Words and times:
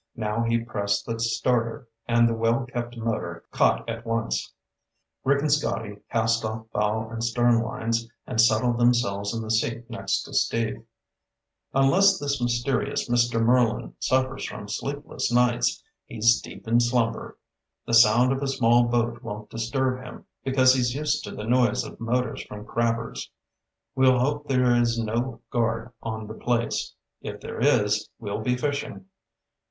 Now 0.15 0.41
he 0.41 0.57
pressed 0.57 1.05
the 1.05 1.19
starter 1.19 1.87
and 2.07 2.27
the 2.27 2.33
well 2.33 2.65
kept 2.65 2.97
motor 2.97 3.43
caught 3.51 3.87
at 3.87 4.03
once. 4.03 4.51
Rick 5.23 5.41
and 5.41 5.51
Scotty 5.51 5.97
cast 6.11 6.43
off 6.43 6.65
bow 6.71 7.07
and 7.11 7.23
stern 7.23 7.61
lines 7.61 8.09
and 8.25 8.41
settled 8.41 8.79
themselves 8.79 9.31
in 9.31 9.43
the 9.43 9.51
seat 9.51 9.87
next 9.91 10.23
to 10.23 10.33
Steve. 10.33 10.83
"Unless 11.75 12.17
this 12.17 12.41
mysterious 12.41 13.07
Mr. 13.09 13.39
Merlin 13.39 13.93
suffers 13.99 14.43
from 14.43 14.67
sleepless 14.67 15.31
nights, 15.31 15.83
he's 16.07 16.41
deep 16.41 16.67
in 16.67 16.79
slumber. 16.79 17.37
The 17.85 17.93
sound 17.93 18.31
of 18.31 18.41
a 18.41 18.47
small 18.47 18.85
boat 18.85 19.21
won't 19.21 19.51
disturb 19.51 20.03
him, 20.03 20.25
because 20.43 20.73
he's 20.73 20.95
used 20.95 21.23
to 21.25 21.31
the 21.35 21.43
noise 21.45 21.83
of 21.83 21.99
motors 21.99 22.41
from 22.43 22.65
crabbers. 22.65 23.29
We'll 23.93 24.17
hope 24.17 24.47
there 24.47 24.75
is 24.75 24.97
no 24.97 25.41
guard 25.51 25.91
on 26.01 26.25
the 26.25 26.33
place. 26.33 26.95
If 27.21 27.39
there 27.39 27.59
is, 27.59 28.09
we'll 28.17 28.41
be 28.41 28.57
fishing. 28.57 29.05